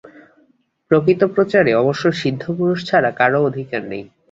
[0.91, 4.03] প্রকৃত প্রচারে অবশ্য সিদ্ধপুরুষ ছাড়া কারও অধিকার নেই।